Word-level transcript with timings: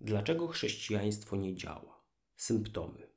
Dlaczego 0.00 0.48
chrześcijaństwo 0.48 1.36
nie 1.36 1.54
działa? 1.54 2.04
Symptomy. 2.36 3.08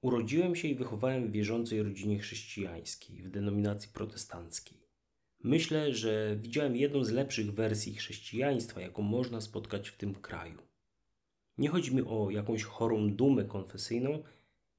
Urodziłem 0.00 0.56
się 0.56 0.68
i 0.68 0.74
wychowałem 0.74 1.28
w 1.28 1.32
wierzącej 1.32 1.82
rodzinie 1.82 2.18
chrześcijańskiej, 2.18 3.22
w 3.22 3.30
denominacji 3.30 3.90
protestanckiej. 3.92 4.86
Myślę, 5.42 5.94
że 5.94 6.36
widziałem 6.40 6.76
jedną 6.76 7.04
z 7.04 7.10
lepszych 7.10 7.54
wersji 7.54 7.94
chrześcijaństwa, 7.94 8.80
jaką 8.80 9.02
można 9.02 9.40
spotkać 9.40 9.88
w 9.88 9.96
tym 9.96 10.14
kraju. 10.14 10.58
Nie 11.58 11.68
chodzi 11.68 11.94
mi 11.94 12.02
o 12.02 12.30
jakąś 12.30 12.62
chorą 12.62 13.10
dumę 13.10 13.44
konfesyjną, 13.44 14.22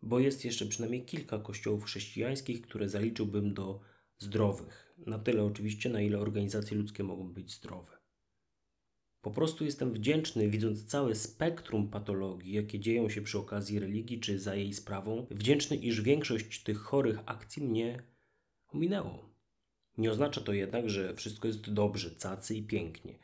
bo 0.01 0.19
jest 0.19 0.45
jeszcze 0.45 0.65
przynajmniej 0.65 1.05
kilka 1.05 1.39
kościołów 1.39 1.83
chrześcijańskich, 1.83 2.61
które 2.61 2.89
zaliczyłbym 2.89 3.53
do 3.53 3.79
zdrowych. 4.17 4.95
Na 4.97 5.19
tyle 5.19 5.43
oczywiście, 5.43 5.89
na 5.89 6.01
ile 6.01 6.19
organizacje 6.19 6.77
ludzkie 6.77 7.03
mogą 7.03 7.33
być 7.33 7.51
zdrowe. 7.53 7.96
Po 9.21 9.31
prostu 9.31 9.65
jestem 9.65 9.93
wdzięczny, 9.93 10.49
widząc 10.49 10.85
całe 10.85 11.15
spektrum 11.15 11.89
patologii, 11.89 12.53
jakie 12.53 12.79
dzieją 12.79 13.09
się 13.09 13.21
przy 13.21 13.37
okazji 13.37 13.79
religii 13.79 14.19
czy 14.19 14.39
za 14.39 14.55
jej 14.55 14.73
sprawą, 14.73 15.27
wdzięczny, 15.31 15.77
iż 15.77 16.01
większość 16.01 16.63
tych 16.63 16.77
chorych 16.77 17.19
akcji 17.25 17.63
mnie 17.63 18.03
ominęło. 18.73 19.29
Nie 19.97 20.11
oznacza 20.11 20.41
to 20.41 20.53
jednak, 20.53 20.89
że 20.89 21.15
wszystko 21.15 21.47
jest 21.47 21.73
dobrze, 21.73 22.11
cacy 22.11 22.55
i 22.55 22.63
pięknie. 22.63 23.19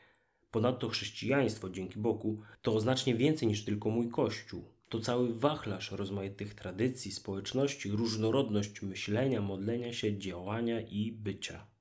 Ponadto 0.52 0.90
chrześcijaństwo, 0.90 1.70
dzięki 1.70 2.00
Bogu, 2.00 2.42
to 2.62 2.80
znacznie 2.80 3.16
więcej 3.16 3.48
niż 3.48 3.66
tylko 3.66 3.90
mój 3.90 4.10
kościół. 4.10 4.64
To 4.90 5.00
cały 5.00 5.40
wachlarz 5.40 5.92
rozmaitych 5.92 6.54
tradycji, 6.54 7.12
społeczności, 7.12 7.92
różnorodność 7.92 8.82
myślenia, 8.82 9.42
modlenia 9.42 9.94
się, 9.94 10.18
działania 10.18 10.82
i 10.82 11.12
bycia. 11.12 11.73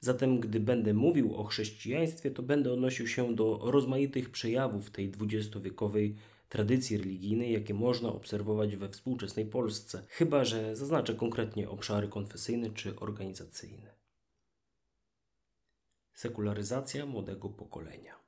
Zatem, 0.00 0.40
gdy 0.40 0.60
będę 0.60 0.94
mówił 0.94 1.34
o 1.34 1.44
chrześcijaństwie, 1.44 2.30
to 2.30 2.42
będę 2.42 2.72
odnosił 2.72 3.06
się 3.06 3.34
do 3.34 3.60
rozmaitych 3.62 4.30
przejawów 4.30 4.90
tej 4.90 5.10
dwudziestowiekowej 5.10 6.16
tradycji 6.48 6.98
religijnej, 6.98 7.52
jakie 7.52 7.74
można 7.74 8.08
obserwować 8.08 8.76
we 8.76 8.88
współczesnej 8.88 9.46
Polsce, 9.46 10.04
chyba 10.08 10.44
że 10.44 10.76
zaznaczę 10.76 11.14
konkretnie 11.14 11.68
obszary 11.68 12.08
konfesyjne 12.08 12.70
czy 12.70 13.00
organizacyjne. 13.00 13.94
Sekularyzacja 16.14 17.06
młodego 17.06 17.48
pokolenia. 17.48 18.18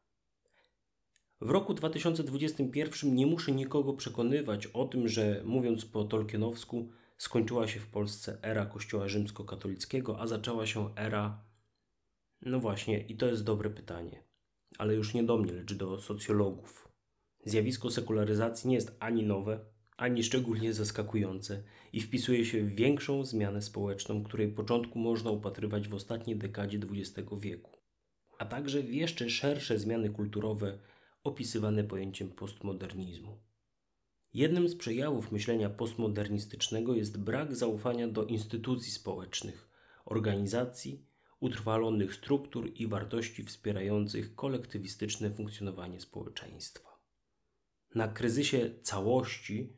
W 1.40 1.50
roku 1.50 1.74
2021 1.74 3.14
nie 3.14 3.26
muszę 3.26 3.52
nikogo 3.52 3.92
przekonywać 3.92 4.66
o 4.66 4.84
tym, 4.84 5.08
że 5.08 5.42
mówiąc 5.44 5.84
po 5.84 6.04
tolkienowsku, 6.04 6.88
skończyła 7.18 7.68
się 7.68 7.80
w 7.80 7.86
Polsce 7.86 8.38
era 8.42 8.66
Kościoła 8.66 9.08
rzymskokatolickiego, 9.08 10.20
a 10.20 10.26
zaczęła 10.26 10.66
się 10.66 10.94
era 10.96 11.49
no 12.42 12.60
właśnie, 12.60 13.00
i 13.00 13.16
to 13.16 13.26
jest 13.26 13.44
dobre 13.44 13.70
pytanie, 13.70 14.24
ale 14.78 14.94
już 14.94 15.14
nie 15.14 15.22
do 15.22 15.38
mnie, 15.38 15.52
lecz 15.52 15.74
do 15.74 16.00
socjologów. 16.00 16.88
Zjawisko 17.44 17.90
sekularyzacji 17.90 18.68
nie 18.68 18.74
jest 18.74 18.96
ani 19.00 19.22
nowe, 19.22 19.64
ani 19.96 20.22
szczególnie 20.22 20.72
zaskakujące 20.72 21.62
i 21.92 22.00
wpisuje 22.00 22.44
się 22.44 22.62
w 22.62 22.74
większą 22.74 23.24
zmianę 23.24 23.62
społeczną, 23.62 24.24
której 24.24 24.52
początku 24.52 24.98
można 24.98 25.30
upatrywać 25.30 25.88
w 25.88 25.94
ostatniej 25.94 26.36
dekadzie 26.36 26.78
XX 26.92 27.28
wieku, 27.40 27.78
a 28.38 28.44
także 28.44 28.82
w 28.82 28.94
jeszcze 28.94 29.30
szersze 29.30 29.78
zmiany 29.78 30.10
kulturowe 30.10 30.78
opisywane 31.24 31.84
pojęciem 31.84 32.30
postmodernizmu. 32.30 33.38
Jednym 34.34 34.68
z 34.68 34.76
przejawów 34.76 35.32
myślenia 35.32 35.70
postmodernistycznego 35.70 36.94
jest 36.94 37.18
brak 37.18 37.56
zaufania 37.56 38.08
do 38.08 38.24
instytucji 38.24 38.92
społecznych, 38.92 39.68
organizacji 40.04 41.09
utrwalonych 41.40 42.14
struktur 42.14 42.70
i 42.74 42.86
wartości 42.86 43.44
wspierających 43.44 44.34
kolektywistyczne 44.34 45.30
funkcjonowanie 45.30 46.00
społeczeństwa. 46.00 46.90
Na 47.94 48.08
kryzysie 48.08 48.70
całości 48.82 49.72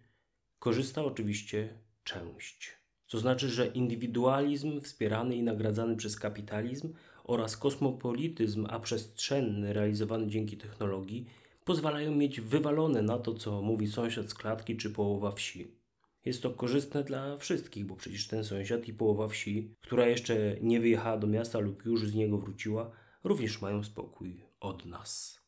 korzysta 0.58 1.04
oczywiście 1.04 1.78
część. 2.04 2.82
To 3.06 3.18
znaczy, 3.18 3.48
że 3.48 3.66
indywidualizm 3.66 4.80
wspierany 4.80 5.36
i 5.36 5.42
nagradzany 5.42 5.96
przez 5.96 6.16
kapitalizm 6.16 6.94
oraz 7.24 7.56
kosmopolityzm 7.56 8.66
przestrzenny 8.82 9.72
realizowany 9.72 10.26
dzięki 10.26 10.56
technologii 10.56 11.26
pozwalają 11.64 12.14
mieć 12.14 12.40
wywalone 12.40 13.02
na 13.02 13.18
to, 13.18 13.34
co 13.34 13.62
mówi 13.62 13.88
sąsiad 13.88 14.30
z 14.30 14.34
klatki 14.34 14.76
czy 14.76 14.90
połowa 14.90 15.32
wsi. 15.32 15.81
Jest 16.24 16.42
to 16.42 16.50
korzystne 16.50 17.04
dla 17.04 17.36
wszystkich, 17.36 17.86
bo 17.86 17.96
przecież 17.96 18.28
ten 18.28 18.44
sąsiad 18.44 18.88
i 18.88 18.94
połowa 18.94 19.28
wsi, 19.28 19.74
która 19.80 20.06
jeszcze 20.06 20.56
nie 20.60 20.80
wyjechała 20.80 21.18
do 21.18 21.26
miasta 21.26 21.58
lub 21.58 21.84
już 21.84 22.08
z 22.08 22.14
niego 22.14 22.38
wróciła, 22.38 22.90
również 23.24 23.60
mają 23.60 23.84
spokój 23.84 24.44
od 24.60 24.86
nas. 24.86 25.42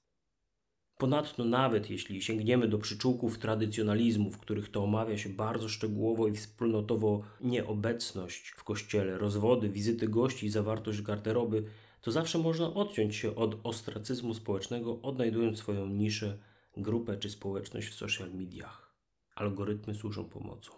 Ponadto, 0.99 1.45
nawet 1.45 1.91
jeśli 1.91 2.23
sięgniemy 2.23 2.69
do 2.69 2.79
przyczółków 2.79 3.39
tradycjonalizmu, 3.39 4.31
w 4.31 4.39
których 4.39 4.71
to 4.71 4.85
omawia 4.85 5.19
się 5.19 5.29
bardzo 5.29 5.69
szczegółowo 5.69 6.29
i 6.29 6.33
wspólnotowo 6.33 7.23
nieobecność 7.41 8.49
w 8.49 8.65
kościele, 8.65 9.19
rozwody, 9.19 9.69
wizyty 9.69 10.09
gości 10.09 10.47
i 10.47 10.51
zawartość 10.51 11.03
garderoby, 11.03 11.65
to 12.01 12.13
zawsze 12.13 12.39
można 12.39 12.75
odciąć 12.75 13.17
się 13.17 13.35
od 13.35 13.61
ostracyzmu 13.63 14.35
społecznego, 14.35 15.03
odnajdując 15.03 15.59
swoją 15.59 15.87
niszę, 15.87 16.39
grupę 16.77 17.17
czy 17.17 17.31
społeczność 17.31 17.89
w 17.89 17.95
social 17.95 18.35
mediach 18.35 18.94
algorytmy 19.35 19.95
służą 19.95 20.25
pomocą. 20.25 20.73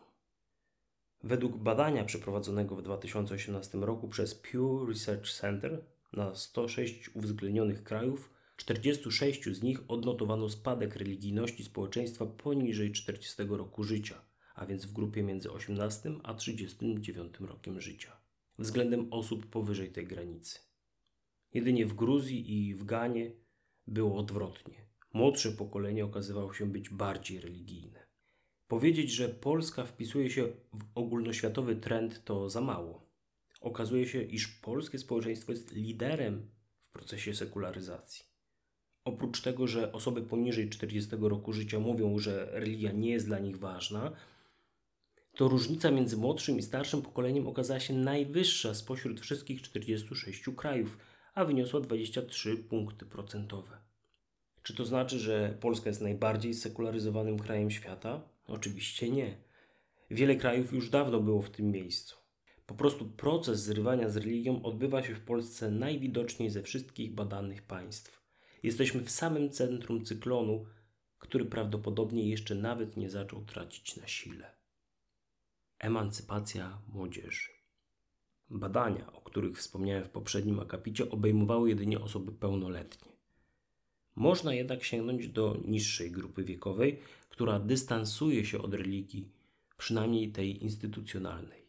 Według 1.23 1.57
badania 1.57 2.05
przeprowadzonego 2.05 2.77
w 2.77 2.83
2018 2.83 3.79
roku 3.79 4.09
przez 4.09 4.35
Pew 4.35 4.89
Research 4.89 5.33
Center 5.33 5.85
na 6.13 6.35
106 6.35 7.11
uwzględnionych 7.15 7.85
krajów, 7.85 8.31
46 8.57 9.45
z 9.45 9.63
nich 9.63 9.81
odnotowano 9.89 10.49
spadek 10.49 10.97
religijności 10.97 11.65
społeczeństwa 11.65 12.27
poniżej 12.27 12.93
40 12.93 13.43
roku 13.49 13.85
życia, 13.85 14.21
a 14.55 14.67
więc 14.67 14.87
w 14.87 14.93
grupie 14.93 15.23
między 15.23 15.53
18 15.53 16.13
a 16.23 16.35
39 16.35 17.41
rokiem 17.41 17.81
życia, 17.81 18.17
względem 18.59 19.13
osób 19.13 19.47
powyżej 19.47 19.93
tej 19.93 20.07
granicy. 20.07 20.59
Jedynie 21.55 21.87
w 21.87 21.95
Gruzji 21.95 22.69
i 22.69 22.75
w 22.75 22.85
Ganie 22.85 23.33
było 23.87 24.19
odwrotnie. 24.19 24.87
Młodsze 25.13 25.53
pokolenie 25.53 26.05
okazywało 26.05 26.55
się 26.55 26.67
być 26.67 26.91
bardziej 26.91 27.41
religijne. 27.41 28.06
Powiedzieć, 28.69 29.11
że 29.11 29.29
Polska 29.29 29.85
wpisuje 29.85 30.31
się 30.31 30.45
w 30.73 30.85
ogólnoświatowy 30.95 31.77
trend 31.77 32.25
to 32.25 32.51
za 32.51 32.61
mało. 32.61 33.07
Okazuje 33.61 34.07
się, 34.07 34.23
iż 34.23 34.49
polskie 34.49 34.99
społeczeństwo 34.99 35.53
jest 35.53 35.73
liderem 35.73 36.51
w 36.89 36.93
procesie 36.93 37.35
sekularyzacji. 37.35 38.25
Oprócz 39.05 39.41
tego, 39.41 39.67
że 39.67 39.93
osoby 39.93 40.23
poniżej 40.23 40.71
40 40.71 41.11
roku 41.21 41.53
życia 41.53 41.79
mówią, 41.79 42.19
że 42.19 42.49
religia 42.53 42.93
nie 42.93 43.11
jest 43.11 43.27
dla 43.27 43.39
nich 43.39 43.59
ważna, 43.59 44.13
to 45.37 45.49
różnica 45.49 45.91
między 45.91 46.17
młodszym 46.17 46.59
i 46.59 46.63
starszym 46.63 47.03
pokoleniem 47.03 47.47
okazała 47.47 47.81
się 47.81 47.95
najwyższa 47.95 48.75
spośród 48.75 49.21
wszystkich 49.21 49.63
46 49.63 50.45
krajów, 50.57 50.99
a 51.35 51.45
wyniosła 51.45 51.81
23 51.81 52.57
punkty 52.57 53.07
procentowe. 53.07 53.79
Czy 54.63 54.75
to 54.75 54.85
znaczy, 54.85 55.19
że 55.19 55.59
Polska 55.61 55.91
jest 55.91 56.01
najbardziej 56.01 56.55
sekularyzowanym 56.55 57.39
krajem 57.39 57.71
świata? 57.71 58.36
Oczywiście 58.47 59.11
nie. 59.11 59.37
Wiele 60.11 60.37
krajów 60.37 60.73
już 60.73 60.91
dawno 60.91 61.21
było 61.21 61.43
w 61.43 61.51
tym 61.51 61.71
miejscu. 61.71 62.17
Po 62.67 62.75
prostu 62.75 63.05
proces 63.05 63.63
zrywania 63.63 64.09
z 64.09 64.17
religią 64.17 64.63
odbywa 64.63 65.03
się 65.03 65.15
w 65.15 65.25
Polsce 65.25 65.71
najwidoczniej 65.71 66.51
ze 66.51 66.63
wszystkich 66.63 67.15
badanych 67.15 67.63
państw. 67.63 68.23
Jesteśmy 68.63 69.01
w 69.01 69.11
samym 69.11 69.51
centrum 69.51 70.05
cyklonu, 70.05 70.67
który 71.19 71.45
prawdopodobnie 71.45 72.29
jeszcze 72.29 72.55
nawet 72.55 72.97
nie 72.97 73.11
zaczął 73.11 73.45
tracić 73.45 73.97
na 73.97 74.07
sile. 74.07 74.55
Emancypacja 75.79 76.83
młodzieży. 76.89 77.51
Badania, 78.51 79.13
o 79.13 79.21
których 79.21 79.59
wspomniałem 79.59 80.05
w 80.05 80.11
poprzednim 80.11 80.61
akapicie, 80.61 81.11
obejmowały 81.11 81.69
jedynie 81.69 82.01
osoby 82.01 82.33
pełnoletnie. 82.33 83.16
Można 84.17 84.55
jednak 84.55 84.85
sięgnąć 84.85 85.29
do 85.29 85.57
niższej 85.65 86.11
grupy 86.11 86.45
wiekowej, 86.45 86.99
która 87.29 87.61
dystansuje 87.61 88.45
się 88.45 88.59
od 88.63 88.75
religii, 88.75 89.29
przynajmniej 89.77 90.33
tej 90.33 90.63
instytucjonalnej. 90.65 91.67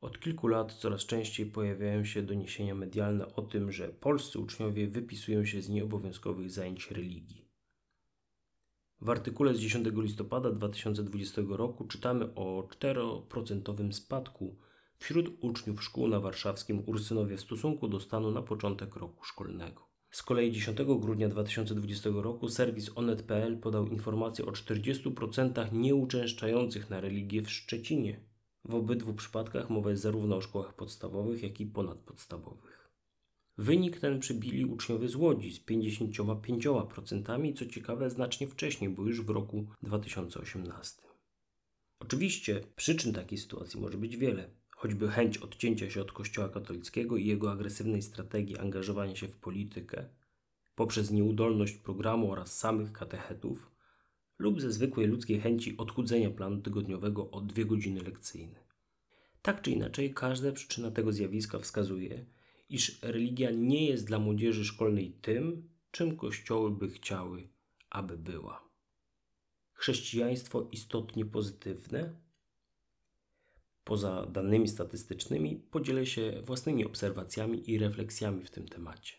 Od 0.00 0.20
kilku 0.20 0.46
lat 0.46 0.72
coraz 0.72 1.06
częściej 1.06 1.46
pojawiają 1.46 2.04
się 2.04 2.22
doniesienia 2.22 2.74
medialne 2.74 3.34
o 3.34 3.42
tym, 3.42 3.72
że 3.72 3.88
polscy 3.88 4.38
uczniowie 4.38 4.88
wypisują 4.88 5.44
się 5.44 5.62
z 5.62 5.68
nieobowiązkowych 5.68 6.50
zajęć 6.50 6.90
religii. 6.90 7.48
W 9.00 9.10
artykule 9.10 9.54
z 9.54 9.60
10 9.60 9.86
listopada 9.96 10.50
2020 10.50 11.42
roku 11.48 11.84
czytamy 11.84 12.34
o 12.34 12.68
4% 12.80 13.92
spadku 13.92 14.56
wśród 14.98 15.36
uczniów 15.40 15.84
szkół 15.84 16.08
na 16.08 16.20
warszawskim 16.20 16.82
Ursynowie 16.86 17.36
w 17.36 17.40
stosunku 17.40 17.88
do 17.88 18.00
stanu 18.00 18.30
na 18.30 18.42
początek 18.42 18.96
roku 18.96 19.24
szkolnego. 19.24 19.89
Z 20.10 20.22
kolei 20.22 20.52
10 20.52 20.78
grudnia 21.00 21.28
2020 21.28 22.10
roku 22.14 22.48
serwis 22.48 22.90
onet.pl 22.94 23.58
podał 23.58 23.86
informację 23.86 24.46
o 24.46 24.50
40% 24.50 25.72
nieuczęszczających 25.72 26.90
na 26.90 27.00
religię 27.00 27.42
w 27.42 27.50
Szczecinie. 27.50 28.20
W 28.64 28.74
obydwu 28.74 29.14
przypadkach 29.14 29.70
mowa 29.70 29.90
jest 29.90 30.02
zarówno 30.02 30.36
o 30.36 30.40
szkołach 30.40 30.74
podstawowych, 30.74 31.42
jak 31.42 31.60
i 31.60 31.66
ponadpodstawowych. 31.66 32.90
Wynik 33.58 34.00
ten 34.00 34.20
przybili 34.20 34.64
uczniowie 34.64 35.08
z 35.08 35.16
Łodzi 35.16 35.52
z 35.52 35.60
55%, 35.64 37.58
co 37.58 37.66
ciekawe 37.66 38.10
znacznie 38.10 38.48
wcześniej, 38.48 38.90
bo 38.90 39.06
już 39.06 39.22
w 39.22 39.30
roku 39.30 39.66
2018. 39.82 41.02
Oczywiście 42.00 42.60
przyczyn 42.76 43.12
takiej 43.12 43.38
sytuacji 43.38 43.80
może 43.80 43.98
być 43.98 44.16
wiele, 44.16 44.50
choćby 44.80 45.08
chęć 45.08 45.38
odcięcia 45.38 45.90
się 45.90 46.02
od 46.02 46.12
Kościoła 46.12 46.48
katolickiego 46.48 47.16
i 47.16 47.26
jego 47.26 47.52
agresywnej 47.52 48.02
strategii 48.02 48.58
angażowania 48.58 49.16
się 49.16 49.28
w 49.28 49.36
politykę 49.36 50.04
poprzez 50.74 51.10
nieudolność 51.10 51.72
programu 51.72 52.32
oraz 52.32 52.58
samych 52.58 52.92
katechetów 52.92 53.70
lub 54.38 54.60
ze 54.60 54.72
zwykłej 54.72 55.06
ludzkiej 55.06 55.40
chęci 55.40 55.76
odchudzenia 55.76 56.30
planu 56.30 56.62
tygodniowego 56.62 57.30
o 57.30 57.40
dwie 57.40 57.64
godziny 57.64 58.02
lekcyjne. 58.02 58.60
Tak 59.42 59.62
czy 59.62 59.70
inaczej, 59.70 60.14
każda 60.14 60.52
przyczyna 60.52 60.90
tego 60.90 61.12
zjawiska 61.12 61.58
wskazuje, 61.58 62.24
iż 62.68 63.02
religia 63.02 63.50
nie 63.50 63.86
jest 63.86 64.06
dla 64.06 64.18
młodzieży 64.18 64.64
szkolnej 64.64 65.12
tym, 65.22 65.68
czym 65.90 66.16
kościoły 66.16 66.70
by 66.70 66.88
chciały, 66.88 67.48
aby 67.90 68.18
była. 68.18 68.64
Chrześcijaństwo 69.72 70.68
istotnie 70.72 71.24
pozytywne? 71.24 72.29
Poza 73.90 74.26
danymi 74.26 74.68
statystycznymi, 74.68 75.56
podzielę 75.70 76.06
się 76.06 76.42
własnymi 76.46 76.84
obserwacjami 76.84 77.70
i 77.70 77.78
refleksjami 77.78 78.44
w 78.44 78.50
tym 78.50 78.68
temacie. 78.68 79.14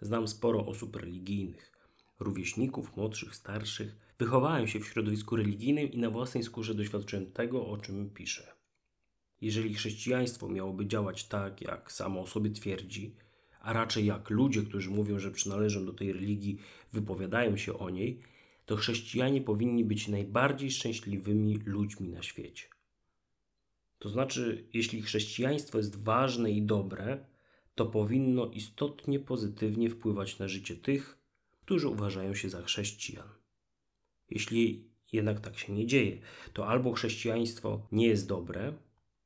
Znam 0.00 0.28
sporo 0.28 0.66
osób 0.66 0.96
religijnych, 0.96 1.72
rówieśników, 2.20 2.96
młodszych, 2.96 3.36
starszych. 3.36 3.96
Wychowałem 4.18 4.68
się 4.68 4.80
w 4.80 4.86
środowisku 4.86 5.36
religijnym 5.36 5.92
i 5.92 5.98
na 5.98 6.10
własnej 6.10 6.44
skórze 6.44 6.74
doświadczyłem 6.74 7.32
tego, 7.32 7.66
o 7.66 7.78
czym 7.78 8.10
piszę. 8.10 8.52
Jeżeli 9.40 9.74
chrześcijaństwo 9.74 10.48
miałoby 10.48 10.86
działać 10.86 11.24
tak, 11.24 11.60
jak 11.60 11.92
samo 11.92 12.20
o 12.20 12.26
sobie 12.26 12.50
twierdzi, 12.50 13.14
a 13.60 13.72
raczej 13.72 14.06
jak 14.06 14.30
ludzie, 14.30 14.62
którzy 14.62 14.90
mówią, 14.90 15.18
że 15.18 15.30
przynależą 15.30 15.86
do 15.86 15.92
tej 15.92 16.12
religii, 16.12 16.58
wypowiadają 16.92 17.56
się 17.56 17.78
o 17.78 17.90
niej, 17.90 18.20
to 18.66 18.76
chrześcijanie 18.76 19.40
powinni 19.40 19.84
być 19.84 20.08
najbardziej 20.08 20.70
szczęśliwymi 20.70 21.58
ludźmi 21.64 22.08
na 22.08 22.22
świecie. 22.22 22.75
To 24.06 24.10
znaczy, 24.10 24.68
jeśli 24.72 25.02
chrześcijaństwo 25.02 25.78
jest 25.78 25.96
ważne 25.96 26.50
i 26.50 26.62
dobre, 26.62 27.26
to 27.74 27.86
powinno 27.86 28.46
istotnie 28.46 29.18
pozytywnie 29.20 29.90
wpływać 29.90 30.38
na 30.38 30.48
życie 30.48 30.76
tych, 30.76 31.18
którzy 31.60 31.88
uważają 31.88 32.34
się 32.34 32.48
za 32.48 32.62
chrześcijan. 32.62 33.28
Jeśli 34.30 34.90
jednak 35.12 35.40
tak 35.40 35.58
się 35.58 35.72
nie 35.72 35.86
dzieje, 35.86 36.18
to 36.52 36.68
albo 36.68 36.92
chrześcijaństwo 36.92 37.88
nie 37.92 38.06
jest 38.06 38.28
dobre, 38.28 38.72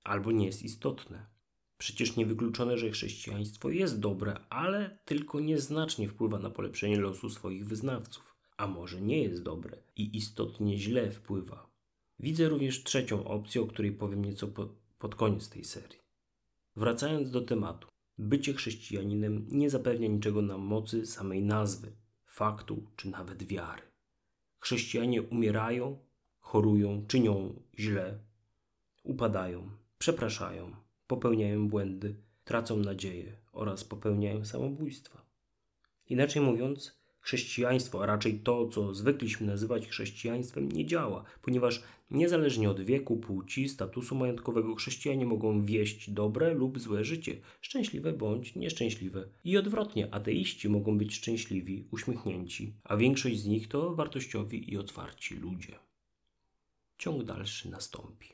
albo 0.04 0.32
nie 0.32 0.46
jest 0.46 0.62
istotne. 0.62 1.26
Przecież 1.78 2.16
niewykluczone, 2.16 2.78
że 2.78 2.90
chrześcijaństwo 2.90 3.70
jest 3.70 4.00
dobre, 4.00 4.40
ale 4.50 4.98
tylko 5.04 5.40
nieznacznie 5.40 6.08
wpływa 6.08 6.38
na 6.38 6.50
polepszenie 6.50 7.00
losu 7.00 7.30
swoich 7.30 7.66
wyznawców, 7.66 8.36
a 8.56 8.66
może 8.66 9.00
nie 9.00 9.22
jest 9.22 9.42
dobre 9.42 9.76
i 9.96 10.16
istotnie 10.16 10.78
źle 10.78 11.10
wpływa. 11.10 11.69
Widzę 12.20 12.49
również 12.49 12.82
trzecią 12.82 13.25
opcję, 13.25 13.62
o 13.62 13.67
której 13.67 13.93
powiem 13.93 14.25
nieco 14.25 14.49
po, 14.49 14.69
pod 14.99 15.14
koniec 15.14 15.49
tej 15.49 15.64
serii. 15.64 15.99
Wracając 16.76 17.31
do 17.31 17.40
tematu, 17.40 17.88
bycie 18.19 18.55
chrześcijaninem 18.55 19.46
nie 19.50 19.70
zapewnia 19.70 20.08
niczego 20.08 20.43
na 20.43 20.58
mocy 20.58 21.06
samej 21.06 21.43
nazwy, 21.43 21.93
faktu 22.26 22.87
czy 22.96 23.11
nawet 23.11 23.43
wiary. 23.43 23.82
Chrześcijanie 24.58 25.22
umierają, 25.22 25.99
chorują, 26.38 27.06
czynią 27.06 27.62
źle, 27.78 28.19
upadają, 29.02 29.70
przepraszają, 29.99 30.76
popełniają 31.06 31.69
błędy, 31.69 32.16
tracą 32.44 32.76
nadzieję 32.76 33.37
oraz 33.52 33.84
popełniają 33.84 34.44
samobójstwa. 34.44 35.26
Inaczej 36.06 36.43
mówiąc, 36.43 37.00
chrześcijaństwo, 37.20 38.02
a 38.02 38.06
raczej 38.06 38.38
to, 38.38 38.69
co 38.69 38.94
zwykliśmy 38.94 39.46
nazywać 39.46 39.88
chrześcijaństwem, 39.88 40.72
nie 40.72 40.87
działa, 40.87 41.25
ponieważ 41.43 41.82
niezależnie 42.11 42.70
od 42.70 42.81
wieku, 42.81 43.17
płci, 43.17 43.69
statusu 43.69 44.14
majątkowego, 44.14 44.75
chrześcijanie 44.75 45.26
mogą 45.26 45.64
wieść 45.64 46.11
dobre 46.11 46.55
lub 46.55 46.78
złe 46.78 47.05
życie, 47.05 47.40
szczęśliwe 47.61 48.12
bądź 48.12 48.55
nieszczęśliwe. 48.55 49.28
I 49.44 49.56
odwrotnie, 49.56 50.14
ateiści 50.14 50.69
mogą 50.69 50.99
być 50.99 51.14
szczęśliwi, 51.14 51.84
uśmiechnięci, 51.90 52.75
a 52.84 52.96
większość 52.96 53.40
z 53.40 53.46
nich 53.46 53.69
to 53.69 53.94
wartościowi 53.94 54.73
i 54.73 54.78
otwarci 54.78 55.34
ludzie. 55.34 55.78
Ciąg 56.99 57.25
dalszy 57.25 57.70
nastąpi. 57.70 58.28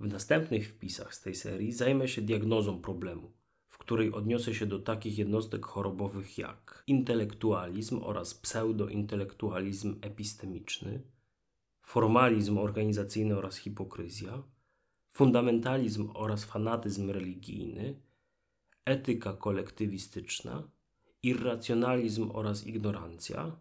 W 0.00 0.06
następnych 0.06 0.68
wpisach 0.68 1.14
z 1.14 1.20
tej 1.20 1.34
serii 1.34 1.72
zajmę 1.72 2.08
się 2.08 2.22
diagnozą 2.22 2.80
problemu, 2.80 3.32
w 3.68 3.78
której 3.78 4.12
odniosę 4.12 4.54
się 4.54 4.66
do 4.66 4.78
takich 4.78 5.18
jednostek 5.18 5.66
chorobowych 5.66 6.38
jak 6.38 6.82
intelektualizm 6.86 8.02
oraz 8.02 8.34
pseudointelektualizm 8.34 9.98
epistemiczny, 10.00 11.02
formalizm 11.82 12.58
organizacyjny 12.58 13.36
oraz 13.36 13.56
hipokryzja, 13.56 14.42
fundamentalizm 15.10 16.10
oraz 16.14 16.44
fanatyzm 16.44 17.10
religijny, 17.10 18.00
etyka 18.84 19.32
kolektywistyczna, 19.32 20.70
irracjonalizm 21.22 22.30
oraz 22.30 22.66
ignorancja, 22.66 23.56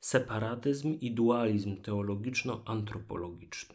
separatyzm 0.00 0.98
i 1.00 1.14
dualizm 1.14 1.76
teologiczno-antropologiczny. 1.82 3.74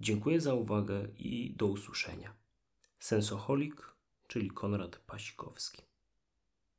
Dziękuję 0.00 0.40
za 0.40 0.54
uwagę 0.54 1.08
i 1.18 1.54
do 1.56 1.66
usłyszenia. 1.66 2.34
Sensoholik, 2.98 3.89
czyli 4.30 4.50
Konrad 4.50 4.96
Pasikowski. 4.96 5.89